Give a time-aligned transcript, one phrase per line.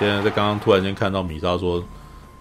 [0.00, 1.84] 现在在刚刚突然间看到米莎说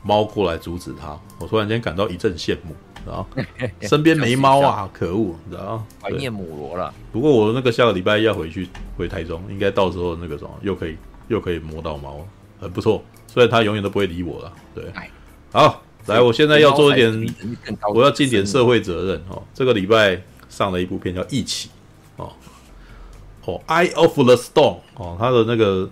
[0.01, 2.73] 猫过来阻止他，我突然间感到一阵羡慕，
[3.05, 3.27] 然后
[3.83, 6.93] 身边没猫啊，可恶，然后怀念母罗了。
[7.11, 10.97] 不过我那个下个礼拜要回去回台中，应该到时候那个什么又可以
[11.27, 12.25] 又可以摸到猫，
[12.61, 13.03] 很不错。
[13.27, 14.85] 虽然他永远都不会理我了，对，
[15.51, 17.35] 好，来，我现在要做一点，
[17.93, 19.43] 我要尽点社会责任哦。
[19.53, 21.69] 这个礼拜上了一部片叫《一起》
[22.23, 22.31] 哦，
[23.43, 25.87] 哦，《Eye of the Storm》哦，他的那个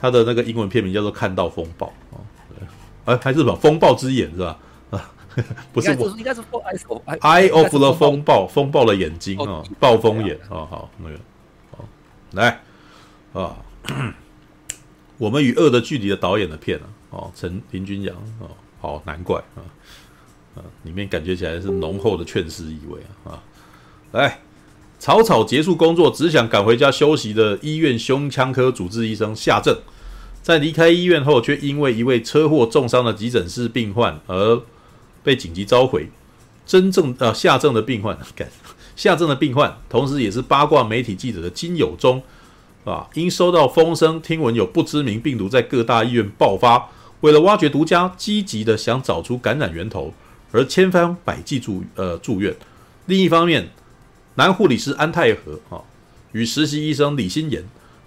[0.00, 2.20] 他的那个英文片名叫做《看到风暴》哦，
[3.04, 3.54] 哎，还是什么？
[3.56, 4.58] 风暴之眼是吧？
[4.90, 5.12] 啊，
[5.72, 6.40] 不是我，应该是
[7.20, 11.18] Eye of the 风暴，风暴的眼睛啊，暴风眼啊，好，那个，
[11.76, 11.84] 好，
[12.32, 12.60] 来
[13.32, 13.56] 啊。
[15.18, 18.48] 我们与恶的距离的导演的片啊，哦，陈林君阳哦，
[18.80, 19.60] 好难怪啊，
[20.56, 23.42] 啊，里面感觉起来是浓厚的劝世意味啊，啊，
[24.12, 24.38] 来，
[25.00, 29.76] 草草结束工作，只想赶回家休息的医院胸腔科主治医生夏正，
[30.42, 34.62] 在离开医院后，却因为一位车祸重伤的急诊室病患而
[35.24, 36.08] 被紧急召回。
[36.66, 38.16] 真正呃夏正的病患，
[38.94, 42.22] 夏正的病患，同时也是八卦媒体记者的金友中。
[42.82, 43.06] 啊！
[43.12, 46.88] 因收到风声，听闻有不知名病毒在各大医院爆发，
[47.20, 50.14] 为了挖掘独家，积极的想找出感染源头，
[50.50, 52.56] 而千方百计住呃住院。
[53.04, 53.68] 另一方面，
[54.40, 55.84] 男护理师安泰和啊，
[56.32, 57.62] 与实习医生李新言，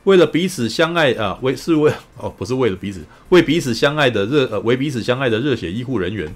[0.06, 6.34] 为了彼此相爱啊，为是为哦不是为了彼此，为彼此相爱的热呃为彼此相爱的热血医护人员，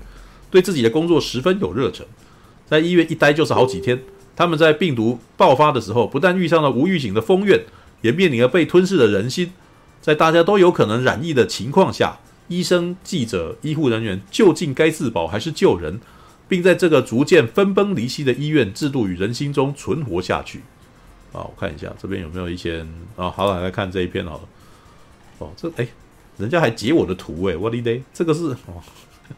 [0.51, 2.05] 对自己的工作十分有热忱，
[2.67, 3.99] 在医院一待就是好几天。
[4.35, 7.59] 他们在病毒爆发的时候，不但遇上了无预警的封院。
[8.01, 9.51] 也面临了被吞噬的人心，
[9.99, 15.99] 在大家都有可能染疫的情况下，医生、记者、医护人员究竟该自保还是救人，
[16.47, 20.59] 并在这个逐渐分崩离析的医院制度与人心中存活下去？
[21.33, 24.43] 啊，我看一下这边有没有一些啊，好了，来看这一篇好了。
[25.39, 25.87] 哦，这哎，
[26.37, 28.81] 人家还截我的图哎，我的嘞，这个是哦，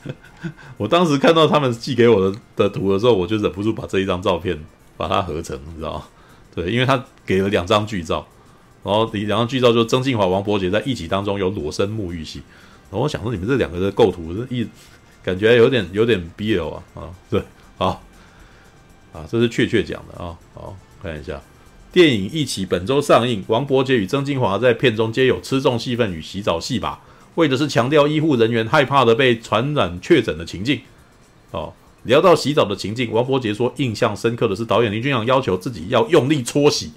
[0.77, 4.57] 我当时看到他们寄给我的的图的时候，我就忍不住把这一张照片
[4.95, 6.03] 把它合成，你知道吗？
[6.53, 8.27] 对，因为他给了两张剧照。
[8.81, 12.41] 然后两张剧照就曾敬驊、王伯杰在一起当中有裸身沐浴戏，
[12.89, 14.65] 然后我想说你们这两个的构图是一
[15.23, 17.43] 感觉有点有点 BL 啊啊对
[17.77, 18.03] 好
[19.13, 21.41] 啊这是确确讲的啊好看一下
[21.91, 27.01] 电影一起本周上映，王柏杰与曾敬驊在片中皆有吃重戏份与洗澡戏吧，
[27.35, 30.81] 为的是强调医护人员害怕的被传染确诊的情境
[31.51, 31.73] 哦。
[32.03, 36.91] 聊到洗澡的情境，王柏杰说印象深刻的是导演林君阳要求自己要用力搓洗。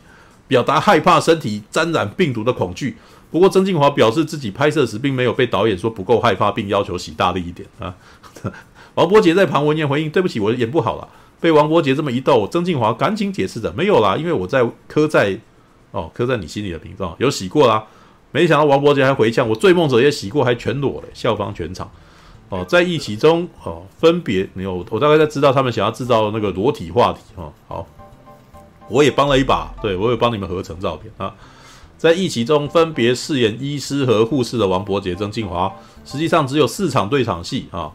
[0.48, 2.98] 表达害怕身体沾染病毒的恐惧。
[3.32, 7.96] 不过曾敬驊表示自己拍摄时并没有被导演说不够害怕，并要求洗大力一点啊。
[8.94, 11.08] 王柏杰在旁闻言回应：“对不起，我演不好了。”
[11.40, 15.36] 被王柏杰这么一逗，曾敬驊赶紧解释着：“没有啦，因为我在磕在
[15.92, 17.84] 哦磕在你心里的屏障有洗过啦。”
[18.30, 21.90] 没想到王柏杰还回呛：“我醉梦者也洗过，还全裸了。”笑方全场
[22.50, 27.50] 哦，在一起中哦分别没有，我大概在知道他们想要制造那个裸体话题哦。
[27.66, 27.86] 好。
[28.88, 31.34] 我也帮了一把，对，我有帮你们合成照片啊。
[32.02, 35.72] 在疫起中分别饰演医师和护士的王柏杰、曾敬华，
[36.04, 37.88] 实际上只有四场对场戏啊。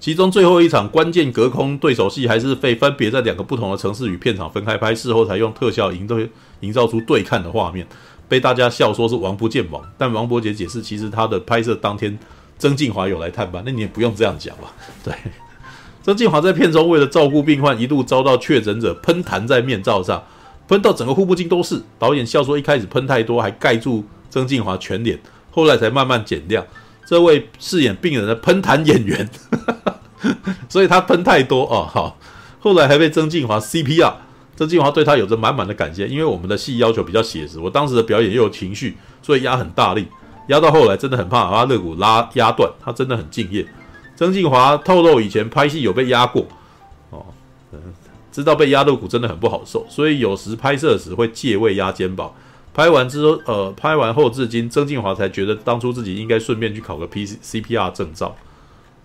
[0.00, 6.16] 其中最后一场关键隔空对手戏，还是被分别在两个不同的城市与片场分开拍，事后才用特效营造
[6.60, 7.86] 营造出对看的画面，
[8.26, 9.84] 被大家笑说是王不见王。
[9.98, 12.18] 但王柏杰解释，其实他的拍摄当天，
[12.58, 14.72] 曾敬华有来探班，那你也不用这样讲吧？
[15.04, 15.12] 对。
[16.02, 20.24] 曾敬华在片中为了照顾病患，一度遭到确诊者喷痰在面罩上，
[20.68, 21.82] 喷到整个护目镜都是。
[21.98, 25.18] 导演笑说，一开始喷太多，还盖住曾敬驊全脸，
[25.50, 26.66] 后来才慢慢减量。
[27.04, 29.28] 这位饰演病人的喷痰演员，
[30.68, 31.86] 所以他喷太多哦。
[31.90, 32.16] 好，
[32.60, 34.14] 后来还被曾敬驊 CPR。
[34.54, 40.06] 曾敬驊对他有着满满的感谢，因为我们的戏要求比较写实，我当时的表演又有情绪，所以压很大力，
[40.48, 42.70] 压到后来真的很怕把他肋骨拉压断。
[42.80, 43.66] 他真的很敬业。
[44.14, 46.46] 曾敬驊透露，以前拍戏有被压过，
[47.10, 47.24] 哦，
[48.32, 52.34] 知道被压肋骨真的很不好受，所以有时拍摄时会借位压肩膀。
[52.74, 58.34] 拍完之后，呃，拍完后至今，曾敬华才觉得当初自己应该顺便去考个 P C C P R 证照，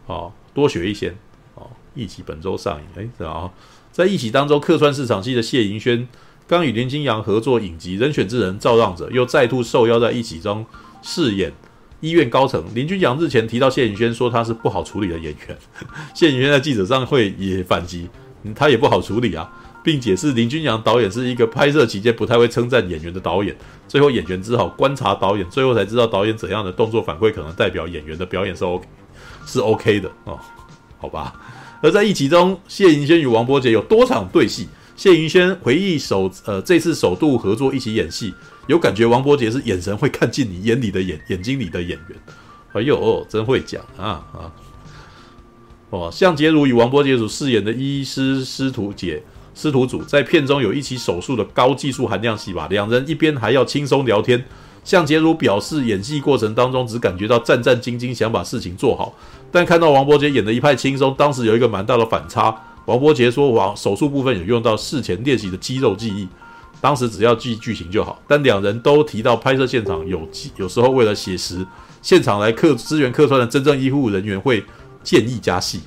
[0.05, 1.13] 哦，多学一些。
[1.55, 3.51] 哦，一起本周上映，哎，然后
[3.91, 6.07] 在一起当中客串市场戏的谢盈萱，
[6.47, 10.65] 刚与林君阳合作影集《人选之人》造让者，又再度受邀在一起中
[11.01, 11.51] 饰演。
[11.99, 15.57] 医院高层林君阳日前提到谢盈萱说他是不好处理的演员，
[16.13, 18.07] 谢盈萱在记者上会也反击，
[18.55, 19.49] 他也不好处理啊，
[19.83, 23.55] 并解释林君阳导演是一个拍摄期间不太会称赞演员的导演，
[23.87, 28.87] 最后演员只好观察导演，最后才知道导演怎样的动作反馈可能代表演员的表演是 OK
[29.45, 30.39] 是 OK 的哦，
[30.97, 31.33] 好吧。
[31.81, 38.33] 而在一集中，谢盈萱与王柏杰有多场对戏，谢盈萱回忆首呃这次首度合作一起演戏。
[38.67, 42.19] 有感觉王柏杰是眼神会看进你眼里的眼眼睛里的演员。
[42.73, 44.51] 哎呦，真会讲啊啊！
[45.89, 49.23] 哦，向洁如与王柏杰所饰演的医师师徒姐
[49.55, 52.67] 师徒组，在片中有一起手术的高技术含量戏吧？
[52.69, 54.43] 两人一边还要轻松聊天。
[54.83, 59.13] 向洁如表示，演戏过程当中只感觉到战战兢兢，想把事情做好。
[59.51, 62.55] 但看到王柏杰演的一派轻松，当时有一个蛮大的反差。
[62.85, 66.27] 王柏杰说：“王，手术部分有用到事前练习的肌肉记忆，
[66.79, 70.25] 当时只要记剧情就好。”但两人都提到拍摄现场有
[70.57, 71.65] 有时候为了写实，
[72.01, 74.63] 现场来客支援客串的真正医护人员会。
[75.07, 75.79] 建议加戏，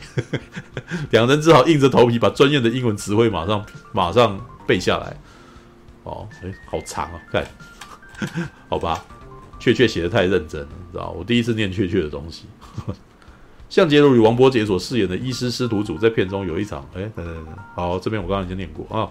[1.12, 3.62] 两人只好硬着头皮把专业的英文词汇马上
[3.92, 5.14] 马上背下来。
[6.04, 7.20] 哦，哎、欸，好长啊！
[7.30, 7.46] 看，
[8.70, 9.04] 好吧，
[9.58, 12.46] 雀雀写的太认真了，知道我第一次念雀雀的东西。
[13.68, 19.06] 向洁如与王柏杰所饰演的医师师徒组在片中有一场，哎、欸，等等等，好，这边我刚刚已经念过啊。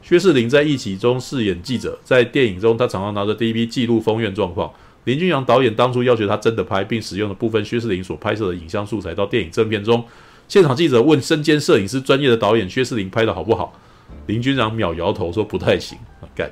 [0.00, 4.72] 薛仕凌在一起中饰演记者，在电影中他常常拿着 DV 记录封院状况。
[5.04, 10.02] 林君阳导演当初要求他真的拍，并使用了部分薛仕凌所拍摄的影像素材到电影正片中。
[10.48, 13.78] 现场记者问身兼摄影师专业的导演薛仕凌拍的好不好？
[14.26, 15.98] 林君阳秒摇头说不太行。
[16.34, 16.50] 干，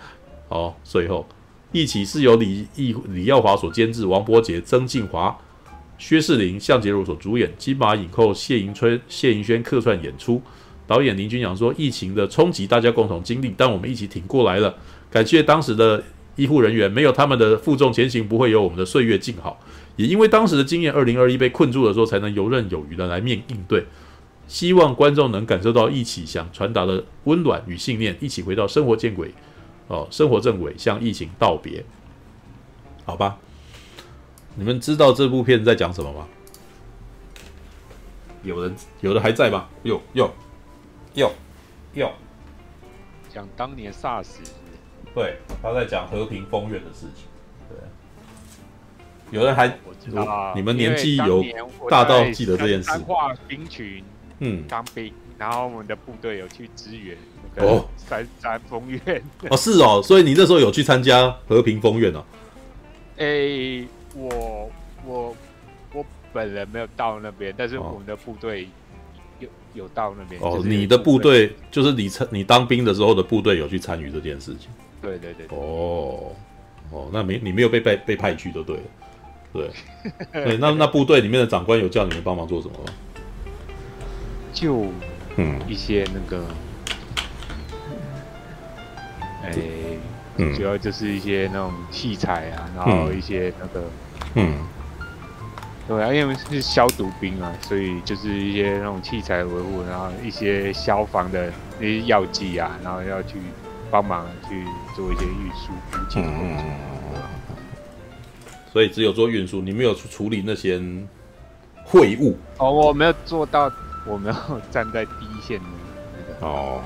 [0.48, 1.26] 好，最后
[1.72, 5.36] 一起是由李易李耀华所监制，王柏杰、曾敬华、
[5.98, 10.40] 薛仕凌、向洁如所主演，金马影后谢盈春、谢盈萱客串演出。
[10.86, 14.74] 导演林君阳说：“疫情的冲击大家共同经历，但我们一起挺过来了。
[15.10, 16.02] 感谢当时的。”
[16.40, 19.60] 医护人员没有他们的负重前行，不会有我们的岁月静好。
[19.96, 23.84] 也因为当时的经验，二零二一被困住的时候，才能游刃有余的来面应对。
[24.48, 29.34] 希望观众能感受到一起想传达的温暖与信念，一起回到生活正轨，
[29.88, 31.84] 哦，生活正轨，向疫情道别。
[33.04, 33.38] 好吧，
[34.54, 36.26] 你们知道这部片在讲什么吗？
[38.42, 39.68] 有人有的还在吗？
[39.82, 40.32] 有有
[41.12, 41.30] 有
[41.92, 42.10] 有，
[43.28, 44.59] 讲当年 SARS。
[45.14, 47.26] 对，他在讲和平封院的事情。
[47.68, 47.78] 对，
[49.36, 51.44] 有人还我知道、啊，你们年纪有
[51.88, 52.86] 大到记得这件事。
[52.86, 54.04] 彰化兵群，
[54.38, 57.16] 嗯，当兵，然后我们的部队有去支援
[57.56, 59.22] 哦，三三封院。
[59.48, 62.24] 哦，是哦，所以你那时候有去参加和平封院哦。
[63.16, 64.70] 诶、欸，我
[65.04, 65.36] 我
[65.92, 68.68] 我本人没有到那边，但是我们的部队
[69.40, 70.40] 有、哦、有到那边。
[70.40, 74.70] 哦，就是、你的部队就是你参你当兵的时候的部队有去参与这件事情。
[75.00, 76.32] 对对对，对，哦
[76.90, 78.82] 哦，那没你没有被被被派去就对了，
[79.52, 79.70] 对。
[80.32, 82.92] 对，那那部队里面的长官有叫你们帮忙做什么吗？
[84.52, 84.86] 就
[85.36, 85.60] 嗯。
[85.68, 86.44] 一些那个，
[89.44, 89.54] 哎
[90.36, 93.84] 嗯，主要就是一些那种器材啊，然后一些那个
[94.34, 94.58] 嗯，
[95.86, 103.38] 对啊，因为是消毒兵啊，所以就是一些那种器材维护，然后一些消防的那些药剂啊，然后要去。
[103.90, 104.64] 帮忙去
[104.94, 105.72] 做一些运输、
[106.20, 106.64] 运工作，
[108.72, 110.78] 所以只有做运输，你没有处理那些
[111.84, 112.70] 秽物哦。
[112.70, 113.70] 我没有做到，
[114.06, 114.36] 我没有
[114.70, 115.64] 站在第一线的
[116.16, 116.80] 那个哦，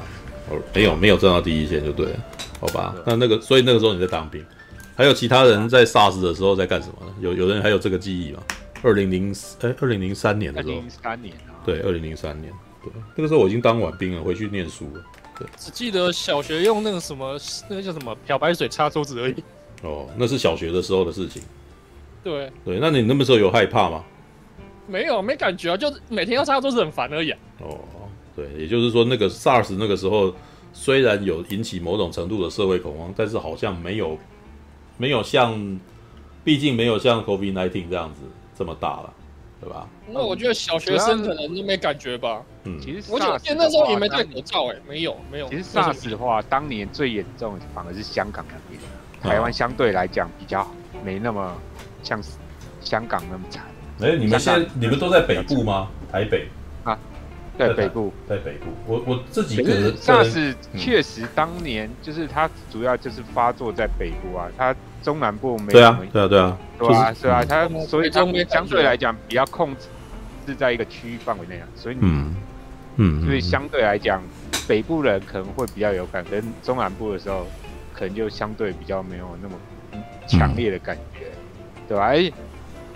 [0.74, 2.18] 没有没有站到第一线就对了，
[2.60, 2.94] 好吧？
[3.04, 4.44] 那那个，所以那个时候你在当兵，
[4.96, 7.12] 还有其他人在 SARS 的时候在干什么呢？
[7.20, 8.42] 有有人还有这个记忆吗？
[8.82, 12.52] 二零零哎，二零零三年的时候，零三年啊，对，二零零三年，
[12.82, 15.02] 对，那个时候我已经当完兵了，回去念书了。
[15.57, 17.38] 只记得小学用那个什么，
[17.69, 19.35] 那个叫什么漂白水擦桌子而已。
[19.83, 21.43] 哦，那是小学的时候的事情。
[22.23, 24.05] 对对，那你那个时候有害怕吗？
[24.87, 27.38] 没有，没感觉啊，就每天要擦桌子很烦而已啊。
[27.61, 27.79] 哦，
[28.35, 30.35] 对，也就是说，那个 SARS 那个时候
[30.73, 34.19] 虽然有引起某种程度的社会恐慌，但是好像没有
[34.97, 35.81] 没有像，
[36.43, 38.21] 毕竟没有像 COVID-19 这样子
[38.57, 39.12] 这么大了。
[39.64, 39.88] 对吧？
[40.06, 42.42] 那我觉得小学生可能都没感觉吧。
[42.64, 45.49] 嗯，其实我记得那时候也没戴口罩，哎，没有没有。
[45.49, 48.80] 其实 SARS 的话，当年最严重的反而是香港那边，
[49.23, 50.71] 台湾相对来讲比较
[51.02, 51.56] 没那么
[52.02, 52.23] 像
[52.83, 53.64] 香港那么惨。
[54.00, 55.88] 哎，你们现在你们都在北部吗？
[56.12, 56.47] 台北
[57.58, 58.66] 啊，对，北部，在北部。
[58.87, 64.75] 我我自己个人，SARS 确实当年就是它主要就是发作在北部啊，它。
[65.04, 69.82] 中南部没有，对啊，对啊，对啊，对啊，是啊，它所以它相对来讲比较控制
[70.46, 72.34] 是在一个区域范围内啊，所以嗯
[72.96, 74.23] 嗯，所以相对来讲，
[74.66, 77.46] 北部人可能会比较有感，跟中南部的时候
[77.92, 79.54] 可能就相对比较没有那么
[80.26, 81.26] 强烈的感觉，
[81.87, 82.06] 对吧？
[82.06, 82.32] 哎，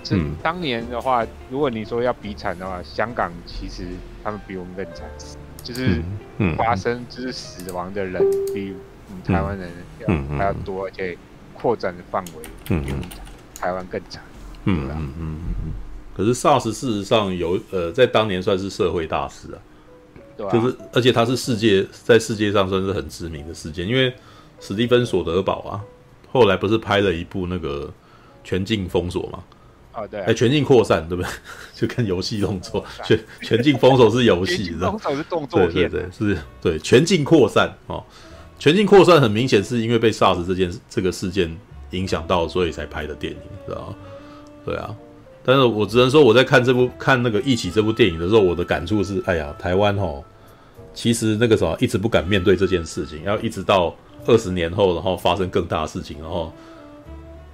[0.08, 3.84] 这当年的话，如果你说要比惨的话，香港其实
[4.24, 5.08] 他们比我们更惨，
[5.62, 6.02] 就是
[6.56, 8.22] 发生就是死亡的人
[8.54, 8.74] 比
[9.08, 11.16] 我们台湾人要还要多，而且。
[11.60, 12.32] 扩展的范围，
[12.68, 12.84] 嗯，
[13.56, 14.22] 台湾更惨，
[14.62, 15.72] 嗯嗯嗯嗯。
[16.16, 19.58] 可是 SARS 事实上有呃，在当年算是社会大事啊，
[20.36, 24.14] 对啊，就是而且它是世界在世界上算是很知名的事件，因为
[24.60, 25.82] 史蒂芬·索德堡啊，
[26.30, 27.92] 后来不是拍了一部那个
[28.44, 29.42] 全境封锁嘛？
[29.98, 31.30] 哦，对、啊，哎，全境扩散，对不对？
[31.74, 38.02] 就跟游戏动作，全全境封锁是游戏，封锁是动作片，对对对，是，对，全境扩散哦，
[38.58, 41.56] 全境扩散很明显是因为被 SARS 这件这个事件
[41.90, 43.94] 影响到，所以才拍的电影，知道吗？
[44.64, 44.94] 对啊，
[45.44, 50.22] 但是我只能说我在看这部看那个一起这部电影的时候，我的感触是，哎呀，台湾哦，
[50.92, 53.94] 其实那个时候一直不敢面对这件事情，要一直到
[54.26, 56.52] 二十年后，然后发生更大的事情，然后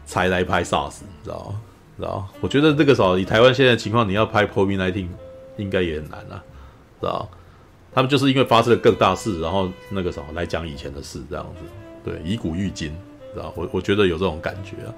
[0.06, 1.60] 才来拍 SARS，你知道吗？
[1.96, 2.26] 知道？
[2.40, 5.06] 我觉得这个时候以台湾现在的情况，你要拍 COVID-19
[5.56, 6.42] 应该也很难啊，
[7.00, 7.28] 知道？
[7.94, 11.60] 他们就是因为发生了更大事，然后那个时候来讲以前的事，这样子，
[12.04, 12.92] 对，以古喻今，
[13.32, 13.52] 知道？
[13.56, 14.92] 我我觉得有这种感觉啊。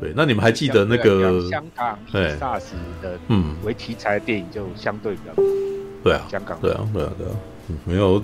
[0.00, 2.70] 对，那你们还记得那个香港以 SARS
[3.02, 5.44] 的嗯为题材的电影就相对比较多。
[6.02, 7.32] 对啊，香港对啊，对啊，对啊，
[7.68, 8.22] 嗯，没有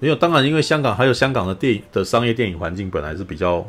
[0.00, 3.64] 没有，当然因为香港还有香港的电影的商业电影环境本来是比较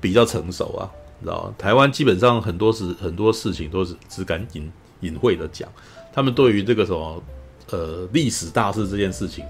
[0.00, 0.86] 比较成熟啊。
[1.22, 5.68] 知道台湾基本上很多事很多事情都是只敢隐隐晦的讲，
[6.12, 7.22] 他们对于这个什么
[7.70, 9.44] 呃历史大事这件事情，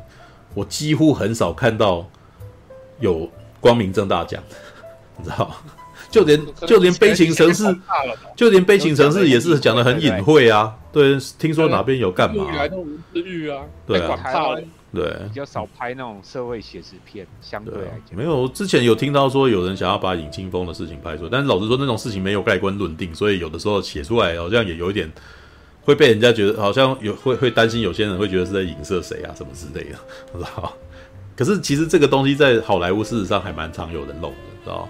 [0.54, 2.06] 我几乎很少看到
[3.00, 3.28] 有
[3.60, 4.42] 光明正大讲，
[5.18, 5.50] 你知道
[6.10, 7.64] 就连就连悲情城市，
[8.36, 10.76] 就连悲情城市也是讲的很隐晦啊。
[10.92, 12.52] 对，听说哪边有干嘛？
[13.86, 14.56] 对啊。
[14.94, 18.46] 对，比较少拍那种社会写实片，相对来讲没有。
[18.48, 25.10] 之前有听到说有人想要把尹清峰的事情拍出来，但是老实说，那种事情没有盖棺论定，所以有的时候写出来好像也有一点
[25.82, 29.96] 会被人家觉得好像有会会担心，有些人会觉得是在影射谁啊什么之类的，
[30.38, 30.72] 知道？
[31.34, 34.88] 可是其实这个东西在好莱坞事实上还蛮常有人弄的，知道？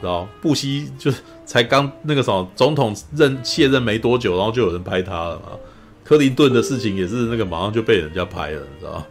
[0.00, 0.28] 知道？
[0.42, 5.52] 布希就是才刚那个什么总统任卸任没多久，然后就有人拍他了嘛。
[6.04, 9.04] 克林顿的事情也是那个马上就被人家拍了，你知道？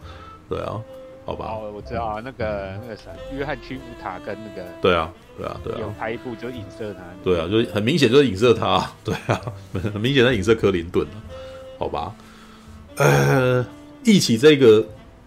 [0.48, 0.80] 对啊，
[1.24, 1.46] 好吧。
[1.46, 4.68] 哦，我知道啊，那个那个啥，约翰屈服塔跟那个。
[4.80, 5.78] 对啊，对啊，对啊。
[5.80, 7.00] 有拍一部就影射他。
[7.24, 8.88] 对啊，就很明显就是影射他。
[9.04, 9.40] 对啊，
[9.72, 11.06] 很明显在影射克林顿。
[11.78, 12.14] 好吧。
[12.96, 13.66] 呃，
[14.04, 14.84] 一起这个，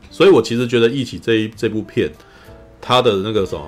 [0.10, 2.10] 所以我其实觉得一起这一这部片，
[2.82, 3.66] 它的那个什么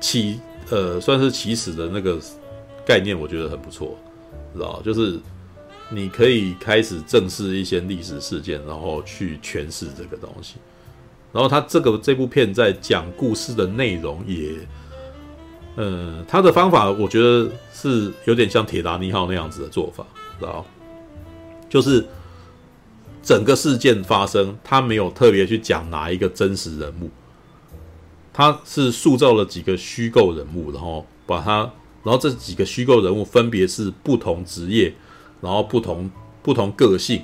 [0.00, 2.18] 起呃，算是起始的那个
[2.84, 3.96] 概念，我觉得很不错，
[4.54, 5.20] 知道就是。
[5.94, 10.54] 你可以开始正视一些历史事件，然后去诠释这个东西。
[11.32, 14.52] 然后他这个这部片在讲故事的内容也，
[15.76, 20.06] 嗯，他的方法我觉得是有点像《铁达尼号》那样子的做法，
[20.38, 20.64] 知道？
[21.68, 22.06] 就是
[23.22, 27.10] 整个事件发生，他没有特别去讲哪一个真实人物，
[28.32, 31.60] 他是塑造了几个虚构人物，然后把他，
[32.02, 34.94] 然后这几个虚构人物分别是不同职业。
[35.42, 36.08] 然后不同
[36.40, 37.22] 不同个性，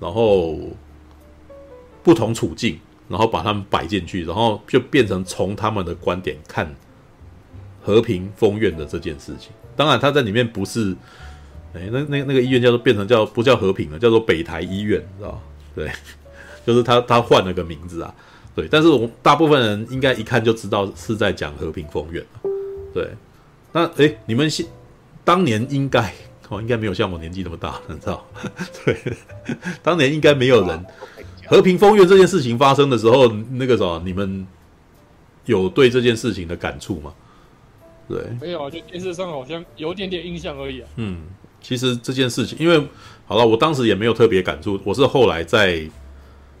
[0.00, 0.58] 然后
[2.02, 6.68] 不同处境，然后把他们摆进去，然后就变成从他们的观点看
[7.80, 9.52] 和平封院的这件事情。
[9.76, 10.94] 当然，他在里面不是，
[11.72, 15.40] 哎，那那那个医院叫做变成叫不叫和平了，叫做北台医院，知道？
[15.76, 15.88] 对，
[16.66, 18.12] 就是他他换了个名字啊。
[18.56, 22.24] 对，但是我大部分人应该一看就知道是在讲和平封院。
[22.92, 23.08] 对，
[23.72, 24.66] 那哎，你们现
[25.24, 26.12] 当年应该。
[26.50, 28.26] 哦，应该没有像我年纪那么大，你知道？
[28.84, 28.96] 对，
[29.84, 30.84] 当年应该没有人
[31.46, 34.44] 和平风月这件事情发生的时候，那个什么，你们
[35.44, 37.14] 有对这件事情的感触吗？
[38.08, 40.88] 对，没有啊，就电视上好像有点点印象而已啊。
[40.96, 41.22] 嗯，
[41.62, 42.84] 其实这件事情，因为
[43.26, 45.88] 好了，我当时也没有特别感触，我是后来在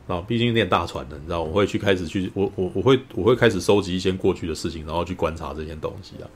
[0.06, 6.30] 啊，毕竟念大船的，你知道，我会去开始去，我我我会我会开始收集一些过去的事情，然后去观察这件东西啊。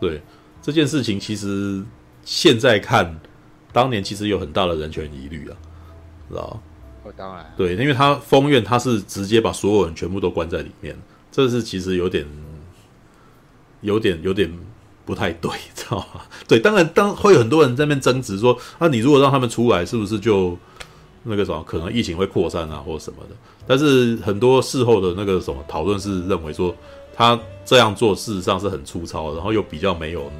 [0.00, 0.22] 对，
[0.62, 1.84] 这件事情其实。
[2.24, 3.20] 现在看，
[3.72, 5.56] 当年其实有很大的人权疑虑啊，
[6.28, 6.60] 知道
[7.02, 10.96] 哦，当然，对，因为他封院，他是直接把所有人全部都关在里面，
[11.30, 12.26] 这是其实有点、
[13.82, 14.50] 有点、有点
[15.04, 16.22] 不太对， 知道吗？
[16.48, 20.56] 对，当然，当会有很多人在那边争执说，啊，你如果让他们出来，是不是就
[21.24, 23.36] 那个什么，可能疫情会扩散啊，或者什么的？
[23.66, 26.74] 但是很多事后的那个什么讨论是认为说，
[27.14, 30.32] 他这样做事实上是很粗糙，然后又比较没有。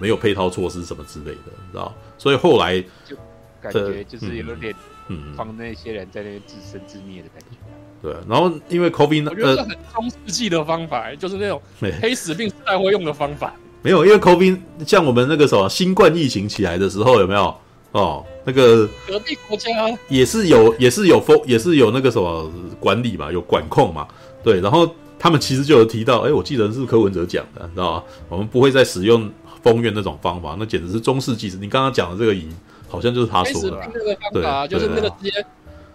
[0.00, 1.94] 没有配套措施什么之类的，知道？
[2.18, 3.14] 所以后来就
[3.60, 4.74] 感觉就是有点，
[5.08, 7.56] 嗯，放那些人在那边自生自灭的感觉。
[8.02, 11.60] 对，然后因为 COVID，我觉得是很中世纪的方法，呃、就是那种
[12.00, 13.52] 黑死病时代会用的方法。
[13.82, 17.54] 没有，因为 COVID 像我们那个什么新冠疫情起来的时候，有没有？
[17.92, 19.68] 哦，那个隔壁国家
[20.08, 24.06] 也是有，也是有封，也是有那个什么管理嘛，有管控嘛。
[24.44, 24.88] 对，然后
[25.18, 28.04] 他们其实就有提到，哎，我记得是柯文哲讲的，知道吗？
[28.28, 29.30] 我们不会再使用。
[29.62, 31.48] 封院那种方法，那简直是中世纪。
[31.60, 32.48] 你刚刚讲的这个，已
[32.88, 35.44] 好像就是他说的，那个方法，就是那个直接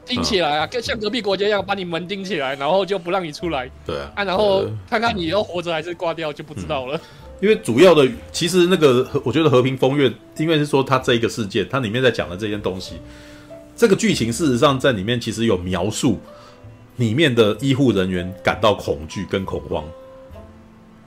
[0.05, 3.69] 钉起来啊，跟像隔壁国家一样，把你门钉起来，然后就不让你出来。
[3.85, 6.99] 对啊，啊，然后看看你要活着还是挂掉，就不知道了。
[7.41, 12.95] 因为主要的，其实那个我觉得和平风月，因为是说它这一个事件，它里面在讲的这件东西，
[13.75, 16.17] 这个剧情事实上在里面其实有描述
[16.95, 19.83] 里面的医护人员感到恐惧跟恐慌，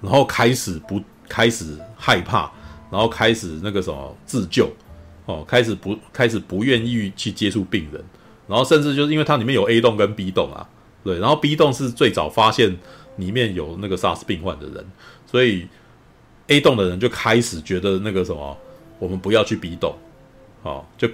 [0.03, 2.51] 然后开始不开始害怕，
[2.91, 4.71] 然后开始那个什么自救，
[5.27, 8.03] 哦，开始不开始不愿意去接触病人，
[8.47, 10.69] 然后甚至就是因为它里面有 A 栋跟 B 栋啊，
[11.05, 12.77] 对，然后 B 栋是最早发现
[13.17, 14.87] 里面有那个 SARS 病患的人，
[15.27, 15.69] 所以。
[16.51, 18.57] A 栋的人就开始觉得那个什么，
[18.99, 19.95] 我们不要去 B 栋，
[20.63, 21.07] 哦，就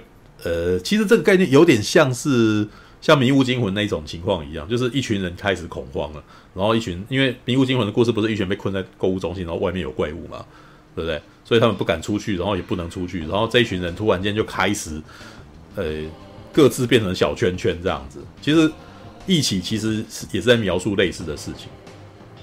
[0.45, 2.65] 呃，其实这个概念有点像是
[3.05, 6.23] 像《迷雾惊魂》那种情况一样，就是一群人开始恐慌了，
[6.55, 10.43] 然后一群因为《迷雾惊魂》的故事不是一群被困在购物中心，然后外面有怪物嘛，
[10.95, 11.21] 对不对？
[11.43, 14.99] 所以他们不敢出去，然后也不能出去，然后这一群人突然间就开始，
[15.75, 15.85] 呃，
[16.51, 18.17] 各自变成小圈圈这样子。
[18.41, 18.71] 其实
[19.27, 21.67] 一起其实也是在描述类似的事情。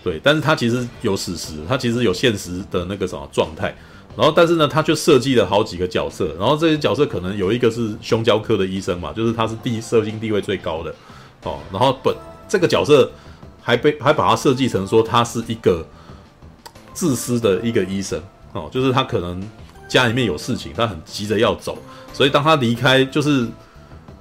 [0.05, 3.75] 对，但是他其实有史实，他其实有现实的那个什么状态，
[4.17, 10.95] 然后但是呢，他就设计了好几个角色，然后这些角色可能有一个是胸交科的医生嘛，就是他是地设定地位最高的
[11.45, 12.15] 哦，然后本
[12.49, 13.11] 这个角色
[13.61, 15.87] 还被还把他设计成说他是一个
[16.93, 18.21] 自私的一个医生
[18.53, 19.43] 哦，就是他可能
[19.89, 21.79] 家里面有事情，他很急着要走，
[22.13, 23.47] 所以当他离开就是。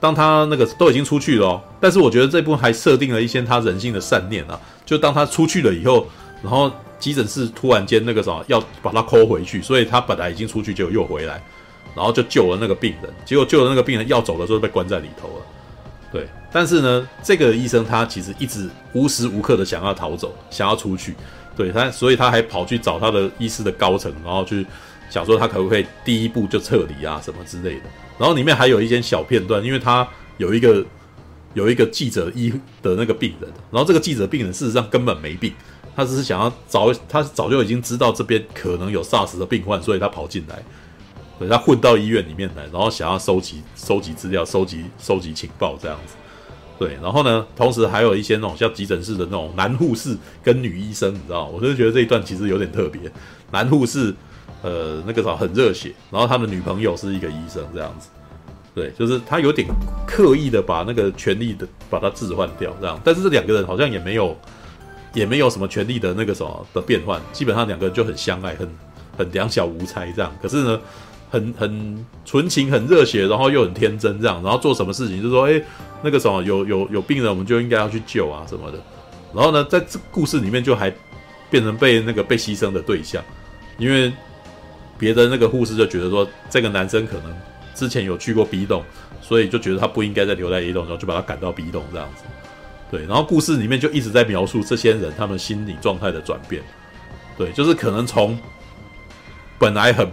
[0.02, 4.60] 当他那个都已经出去了，但是我觉得这部分还设定了一些他人性的善念啊。
[4.84, 6.08] 就当他出去了以后，
[6.42, 6.72] 然后
[7.02, 11.44] 急诊室突然间那个什么要把他抠回去，所以他本来已经出去就又回来，
[11.94, 13.12] 然后就救了那个病人。
[13.26, 15.46] 结果救了那个病人要走的时候被关在里头了。
[16.14, 21.16] 对，但是呢，这个医生他其实一直无时无刻的想要逃走，想要出去。
[21.56, 24.66] 对他，所以他还跑去找他的医师的高层，然后去
[25.10, 27.82] 想说他可不可以第一步就撤离啊什么之类的。
[28.18, 30.86] 然后里面还有一些小片段，因为他有一个
[31.54, 35.54] 有一个记者医的那个病人，然后这个记者病人事实上根本没病，
[35.96, 40.64] 他只是想要早，他早就已经知道这边可能有 SARS 的病患，所以他跑进来，
[41.40, 46.16] 对，他混到医院里面来，然后想要收集收集资料、收集收集情报这样子，
[46.80, 51.46] 对，然后呢，同时还有一些那种像急诊室的那种男护士跟女医生，你知道？
[51.48, 53.02] 我就觉得这一段其实有点特别，
[53.52, 54.16] 男护士。
[54.64, 58.10] 呃，那个啥很热血，然后他的女朋友是一个医生，这样子，
[58.76, 59.68] 对，就是他有点
[60.06, 64.38] 刻意的把那个权力的把它置换掉，这样，但是这两个人好像也没有，
[65.14, 68.70] 也没有什么权力的那个什么的变换，基本上两个人就很相爱，很
[69.18, 70.80] 很两小无猜这样，可是呢，
[71.30, 75.62] 很很纯情，很热血，然后又很天真这样，然后做什么事情就说，哎，
[76.02, 78.78] 那个什么有有有病人，我们就应该要去救啊什么的，
[79.34, 80.94] 然后呢，在这故事里面就还
[81.50, 83.24] 变成被那个被牺牲的对象，
[83.78, 84.12] 因为。
[85.00, 87.36] 别的那个护士就觉得说，这个男生可能
[87.74, 88.84] 之前有去过 B 栋，
[89.20, 92.24] 所以就觉得他不应该再留在 A 栋，然后就把他赶到 B 栋这样子。
[92.92, 96.62] 对，然后故事里面就一直在描述这些人他们心理状态的转变。
[97.38, 98.38] 对，就是可能从
[99.58, 100.12] 本来很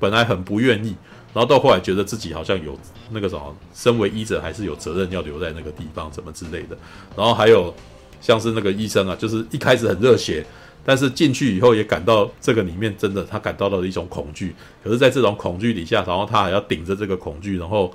[0.00, 0.96] 本来很不愿意，
[1.32, 2.76] 然后到后来觉得自己好像有
[3.10, 6.76] 那个什么，身为医者还是有责任要留在那个地方，什么之类的。
[7.16, 7.72] 然后还有
[8.20, 10.44] 像是那个医生啊，就是一开始很热血。
[10.88, 17.92] 但是进去以后也感到这个里面真的他感到了一种恐惧，可是，在这种恐惧底下，然后他还要顶着这个恐惧，然后，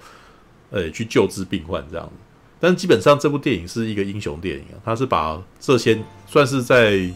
[0.72, 2.14] 呃，去救治病患这样子。
[2.62, 7.12] 但基本上这部电影是一个英雄电影啊，他是把这些算是在，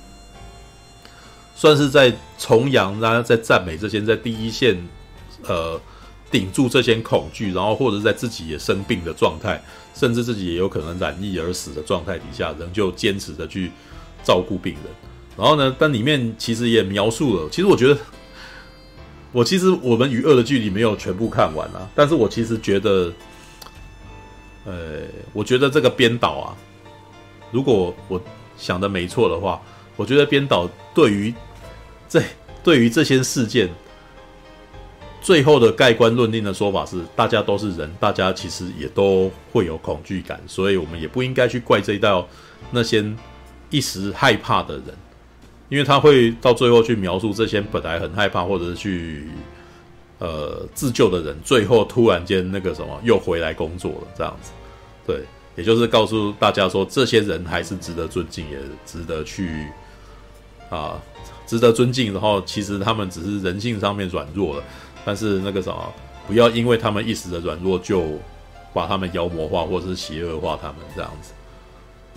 [1.56, 4.76] 算是在崇洋，然后在赞美这些在第一线，
[5.44, 5.80] 呃，
[6.32, 13.72] 顶住这些恐惧，然后或者在自己也生病的状态，甚至自己也有可能染疫而死的状态底下，仍旧坚持的去
[14.24, 14.84] 照顾病人。
[15.38, 17.48] 然后呢，但里面其实也描述了。
[17.52, 17.98] 其实我觉得，
[19.32, 21.88] 我其实我们与恶的距离没有全部看完啊。
[21.94, 23.14] 但是我其实觉得，
[24.66, 26.58] 呃，我觉得这个编导啊，
[27.52, 28.22] 如果我
[28.58, 29.62] 想的没错的话，
[29.96, 31.34] 我觉得编导对于
[32.10, 32.22] 这
[32.64, 33.70] 对于这些事件
[35.22, 42.28] 最后的盖棺论定的说法是：大家都是人，大家其实也都会有恐惧感，所以我们也不应该去怪罪到
[42.72, 43.06] 那些
[43.70, 44.86] 一时害怕的人。
[45.68, 49.28] 因为他会到最后去描述这些本来很害怕或者是去
[50.20, 54.52] 呃自救的人，最后突然间那个什么又回来工作了，这样子，
[55.06, 55.24] 对，
[55.56, 59.68] 也就是告诉大家说，这些人还是值得尊敬，也值得去
[60.70, 61.02] 啊，
[61.46, 62.14] 值得尊敬。
[62.14, 64.64] 然后其实他们只是人性上面软弱了，
[65.04, 65.94] 但是那个什么，
[66.28, 68.04] 不要因为他们一时的软弱就
[68.74, 71.32] 把他们妖魔化或者是邪恶化他们这样子。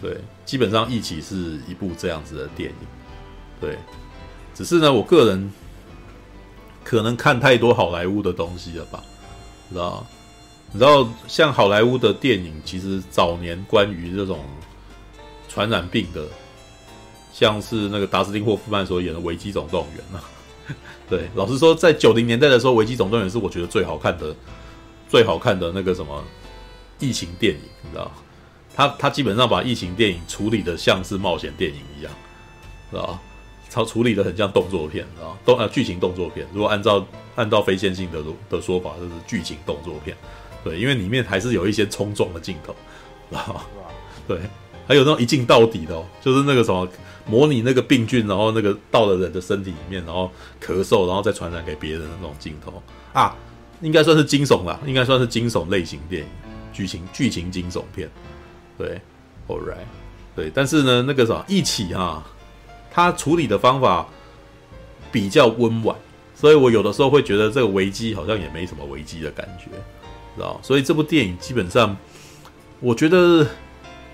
[0.01, 2.77] 对，基本上《一起》是一部这样子的电影。
[3.61, 3.77] 对，
[4.55, 5.53] 只是呢，我个人
[6.89, 9.05] 可能看太多好莱坞的东西了吧，
[9.71, 10.07] 知道？
[10.73, 14.41] 你知道，像好莱坞的电影，其实早年关于这种
[15.51, 16.25] 传染病的，
[17.31, 20.25] 像是那个达斯汀霍夫曼所演的《危机总动员》啊，
[21.11, 24.35] 对，老实说，在九零年代的时候，《危机总动员》是我觉得最好看的、
[25.11, 26.25] 最好看的那个什么
[26.99, 28.11] 疫情电影，你知道？
[28.75, 32.11] 他他基本上把疫情电影处理的像是冒险电影一样，
[32.91, 33.19] 知道？
[33.69, 35.37] 操处理的很像动作片，知道？
[35.45, 40.17] 动呃剧情动作片，如果按照按照非线性的的说法，就是剧情动作片。
[40.65, 42.75] 对，因为里面还是有一些冲撞的镜头，
[43.37, 43.65] 啊，
[44.27, 44.39] 对，
[44.87, 46.87] 还有那种一镜到底的哦，就是那个什么
[47.27, 53.37] 模拟那个病菌，然后那个到了人的身体里面，然后咳嗽，然后再传染给别人的那种镜头啊，
[53.81, 56.29] 应该算是惊悚啦，应该算是惊悚类型电影，
[56.73, 58.11] 剧情剧情惊悚片，
[58.77, 59.01] 对
[59.47, 59.87] ，All right，
[60.35, 62.27] 对，但是呢，那个什么一起哈，
[62.99, 64.05] 他处理的方法
[65.13, 65.97] 比较温婉，
[66.35, 69.67] 所以我有的时候会觉得这个危机好像也没什么危机的感觉。
[70.35, 71.97] 知道所以这部电影基本上，
[72.81, 73.47] 我觉得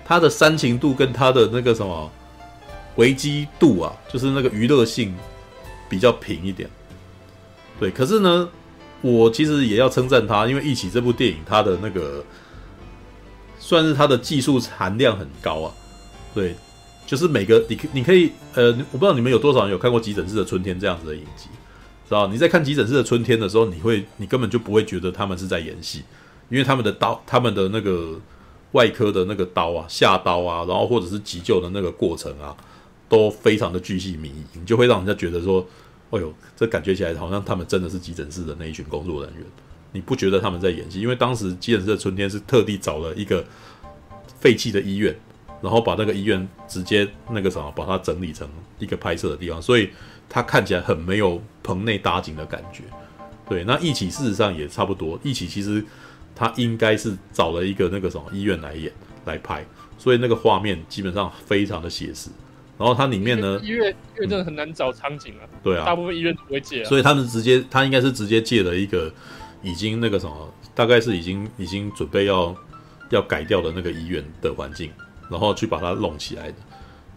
[0.05, 2.11] 它的煽情度跟它的那个什么
[2.97, 5.15] 危机度啊，就是那个娱乐性
[5.89, 6.69] 比较平一点。
[7.79, 8.47] 对，可是呢，
[9.01, 12.23] 我其实也要称赞他，因为《一起》这部电影，它的那个
[13.57, 15.73] 算是它的技术含量很高啊。
[16.35, 16.55] 对，
[17.05, 21.49] 就是每个你你可以呃，我不知道你们有多少人有看过《急诊室的春天》这样子的影集。
[22.07, 26.03] 知道你在看《急诊室的春天》的时候，你会你根本就不会觉得他们是在演戏，
[26.49, 28.19] 因为他们的刀、他们的那个
[28.73, 32.55] 外科的那个刀啊、下刀啊，然后或者是急救的那个过程啊，
[33.09, 35.65] 都非常的巨细靡遗，你就会让人家觉得说
[36.11, 39.43] ：“哎呦，这感觉起来好像他们真的是急诊室的那一群工作人员。”
[39.91, 40.99] 你不觉得他们在演戏？
[40.99, 43.43] 因为当时《急诊室的春天》是特地找了一个
[44.39, 45.15] 废弃的医院，
[45.61, 48.47] 然后把那个医院直接那个什么，把它整理成
[48.79, 49.89] 一个拍摄的地方，所以。
[50.27, 52.81] 它看起来很没有棚内搭景的感觉，
[53.47, 53.63] 对。
[53.63, 55.85] 那一起事实上也差不多，一起其实
[56.35, 58.91] 他应该是找了一个那个什么医院来演
[59.25, 59.63] 来拍，
[59.99, 62.31] 所以那个画面基本上非常的写实。
[62.75, 66.89] 然后它里面呢，医院医院真的很难找场景啊，对啊，大部分医院都不会借啊。
[66.89, 69.13] 所以他们直接，他应该是直接借了一个
[69.61, 72.55] 已经那个什么，大概是已经已经准备要
[73.11, 74.91] 要改掉的那个医院的环境，
[75.29, 76.57] 然后去把它弄起来的，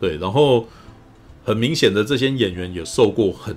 [0.01, 0.67] 对，然后。
[1.45, 3.57] 很明显的，这些演员有受过很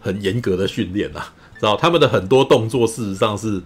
[0.00, 3.60] 很严格的训练啊，知道他们的很多动作，事实上是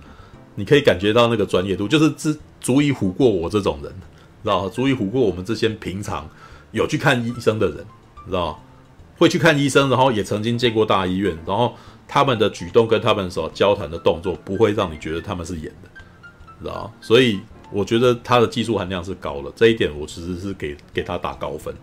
[0.55, 3.92] 你可以感觉到那个专业度，就是足足以唬过我这种人，
[4.42, 6.27] 知道足以唬过我们这些平常
[6.70, 7.85] 有去看医生的人，
[8.25, 8.59] 知道
[9.18, 11.75] 会去看医生，然后也曾经见过大医院，然后
[12.09, 15.90] 他们的举动跟他们所交谈的动作，不会让你觉得他们是演的，
[16.62, 17.38] 知道所以
[17.72, 21.74] 我觉得他的技术含量是高了，这一点我其实是给给他打高分。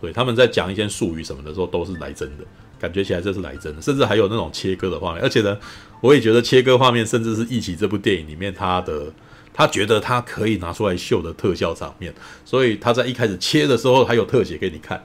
[0.00, 2.44] 对，他们在讲一些术语什么的时候，都是来真的，
[2.78, 5.22] 感觉起来这是来真的，甚至还有那种切割的画面。
[5.22, 5.58] 而且呢，
[6.00, 9.12] 我也觉得切割画面，甚至是一起这部电影里面他的，
[9.52, 15.02] 他觉得他可以拿出来秀的特效场面，所以他在一开始切的时候还有特写给你看，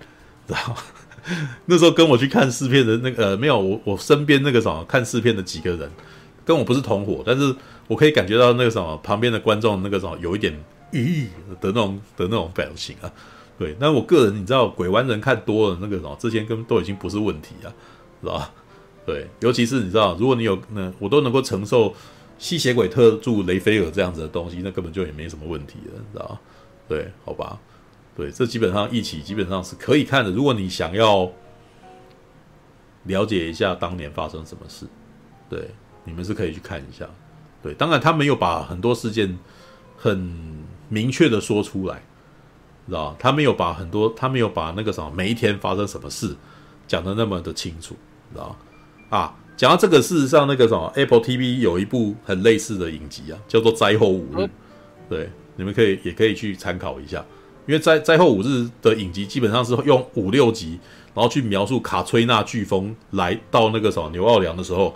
[0.47, 0.73] 然后
[1.65, 5.91] 那时候跟我去看试片的那个呃，没有我我身边那个什么看试片的几个人，
[6.45, 7.53] 跟我不是同伙，但是
[7.87, 10.53] 我可以感觉到那个什么旁边的观众那个什么有一点
[10.93, 11.25] 咦
[11.59, 13.11] 的那种的那种表情啊。
[13.57, 17.73] 对，但我个人你知道，鬼玩人看多了，那个什么，之前根本都已经不是问题了，
[18.21, 18.53] 是吧？
[19.05, 21.93] 对，尤其是你知道，如果你有那我都能够承受
[22.37, 26.37] 吸血鬼特助雷菲尔这样子的东西，那根本就也没什么问题了，你知道？
[26.89, 27.57] 对，好吧，
[28.15, 30.31] 对，这基本上一起基本上是可以看的。
[30.31, 31.31] 如果你想要
[33.03, 34.85] 了解一下当年发生什么事，
[35.49, 35.69] 对，
[36.05, 37.05] 你们是可以去看一下。
[37.61, 39.37] 对，当然他没有把很多事件
[39.97, 42.01] 很明确的说出来。
[42.87, 46.35] 知道他没有把很多，他没有把那个什么每一天发生什么事
[46.87, 47.95] 讲的那么的清楚，
[48.31, 48.55] 知道
[49.09, 54.37] 啊，讲到这个，事实上那个什么 Apple TV 有一部很类似的影集啊，叫做《灾后五日》，
[55.09, 57.25] 对，你们可以也可以去参考一下，
[57.65, 58.47] 因为在《灾后五日》
[58.83, 60.79] 的影集基本上是用五六集，
[61.15, 64.95] 然后去描述卡崔娜飓风来到那个什么纽奥良的时候，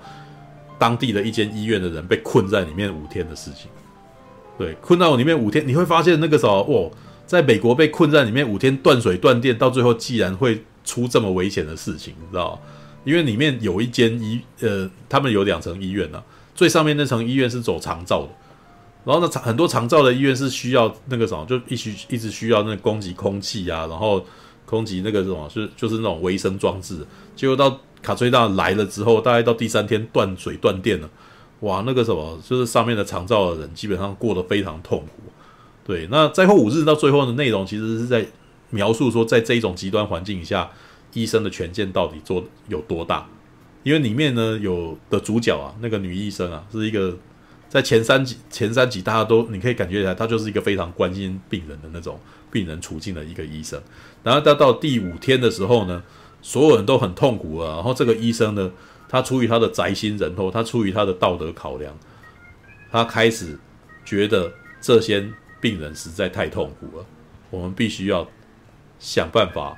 [0.79, 3.69] 当地的一间医院的人被困在里面五天的事情，
[4.57, 6.89] 对，困到里面五天，你会发现那个时候哇。
[7.29, 12.59] 在美国被困在里面五天，断水断电，到最后竟然会出这么危险的事情，你知道？
[13.03, 16.23] 因为里面有一间医，呃，他们有两层医院呢、
[16.55, 18.29] 最上面那层医院是走长照的，
[19.05, 24.25] 然后呢，很多长照的医院是需要那个什么，就一直一直需要那个供给空气啊，然后
[24.65, 27.05] 供给那个什么，是就是那种维生装置。
[27.35, 31.09] 结果到卡崔娜来了之后，大概到第三天断水断电了，
[31.61, 35.31] 哇，那个什么，就是上面的长照的人基本上过得非常痛苦。
[35.85, 38.25] 对，那灾后五日到最后的内容，其实是在
[38.69, 40.69] 描述说，在这一种极端环境下，
[41.13, 43.27] 医生的权限到底做有多大？
[43.83, 47.17] 因为里面呢有的主角啊，那个女医生啊，是一个
[47.67, 52.19] 在前三集前三集大家都你可以感觉起来，她就是一个非常关心病人的那种
[52.51, 53.81] 病人处境的一个医生。
[54.21, 56.03] 然后到到第五天的时候呢，
[56.41, 57.75] 所有人都很痛苦啊。
[57.75, 58.71] 然后这个医生呢，
[59.07, 61.97] 他出于他的宅心仁厚，他出于他的道德考量，
[62.91, 63.57] 他开始
[64.05, 65.27] 觉得这些
[65.61, 67.05] 病人实在太痛苦了，
[67.49, 68.27] 我们必须要
[68.99, 69.77] 想办法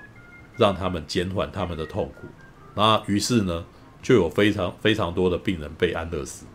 [0.58, 2.28] 让他们减缓他们的痛苦。
[2.76, 3.66] 那于是呢，
[4.02, 6.46] 就有非常非常多的病人被安乐死。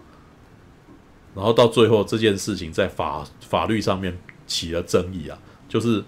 [1.35, 4.17] 然后到最后这件事情在法法律上面
[4.47, 5.39] 起了争议啊，
[5.69, 6.03] 就是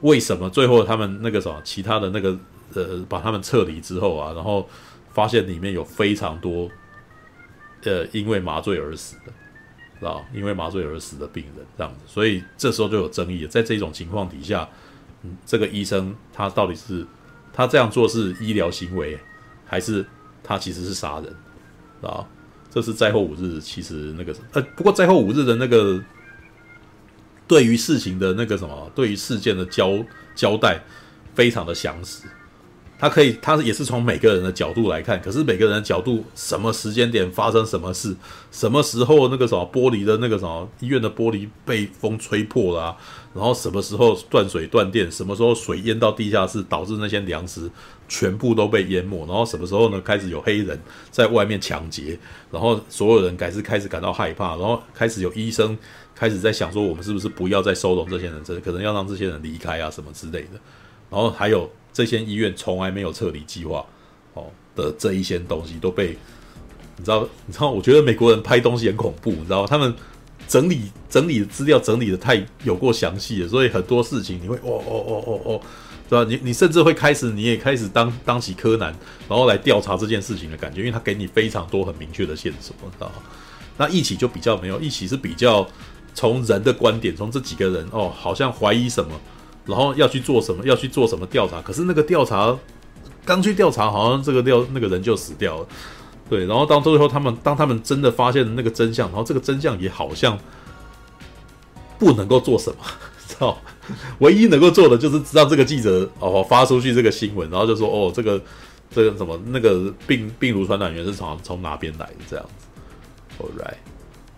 [0.00, 2.38] 为什么最后他们那个什么其他的那个
[2.74, 4.68] 呃把他们撤离之后啊，然后。
[5.14, 6.68] 发现里面有非常多，
[7.84, 9.32] 呃，因为麻醉而死的，
[10.00, 10.26] 知道？
[10.34, 13.48] 因为麻醉而死的病人这样子，所以这时候就有争议了。
[13.48, 14.68] 在这种情况底下，
[15.22, 17.06] 嗯，这个医生他到底是
[17.52, 19.16] 他这样做是医疗行为，
[19.64, 20.04] 还是
[20.42, 21.32] 他其实是杀人？
[22.02, 22.26] 啊，
[22.68, 26.02] 这是灾后五日，其实那个呃，不过灾后五日的那个
[27.46, 30.82] 对于事情的那个什么，对于事件的交交代
[31.36, 32.26] 非常的详实。
[33.04, 38.16] 他可以，他也是从每个人的角度来看，可是每个人的角度，什么时间点发生什么事，
[38.50, 42.96] 什么时候那个什么玻璃的那个什么医院的玻璃被风吹破了，
[43.34, 47.70] 然后什么时候断水断电，什么时候水淹到地下室，导致那些粮食
[48.08, 52.18] 全部都被淹没，然后什么时候呢开始有黑人在外面抢劫，
[52.50, 55.76] 然后所有人开始开始感到害怕，然后开始有医生
[56.14, 60.58] 开始在想说，我们是不是不要再收容这些人，这可能要让这些人离开啊什么之类的，
[61.10, 61.70] 然后还有。
[61.94, 63.86] 这些医院从来没有撤离计划，
[64.34, 64.44] 哦
[64.76, 66.18] 的这一些东西都被
[66.96, 69.94] 你知道，你知道，我觉得美国人拍东西很恐怖，你知道，他们
[70.48, 75.60] 整理整理资料整理的太有过详细了，所以很多事情你会哦哦哦哦哦，
[76.08, 76.28] 对吧？
[76.28, 78.92] 你你甚至会开始，你也开始当当起柯南，
[79.28, 83.10] 然后来调查这件事情的感觉，因为他给你非常多很明确的线索，知道？
[83.76, 85.66] 那一起就比较没有，一起是比较
[86.14, 89.10] 从人的观点，从这几个人哦，好像怀疑什么。
[89.66, 90.64] 然后要去做什么？
[90.64, 91.60] 要去做什么调查？
[91.62, 92.56] 可是那个调查
[93.24, 95.66] 刚去调查，好像这个调那个人就死掉了。
[96.28, 100.38] 对，然后到最后他们当他们真的发现了那个真相，然后这个真相也好像
[101.98, 102.78] 不能够做什么，
[103.26, 103.58] 知道？
[104.20, 108.40] 唯一能够做的就是让这个记者哦发出去这个新闻，然后就说哦这个
[108.90, 112.66] 这个什么那个病病毒传染源是从从哪边来的这样子。
[113.38, 113.76] Alright，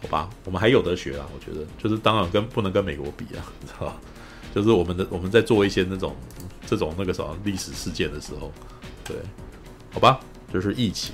[0.02, 3.96] 好吧，我们还有得学啊，我觉得就是当然跟不能跟美国比啊，知道吧？
[4.56, 6.16] 就是我们的我们在做一些那种
[6.64, 8.50] 这种那个什么历史事件的时候，
[9.04, 9.14] 对，
[9.92, 10.18] 好吧，
[10.50, 11.12] 就是一起。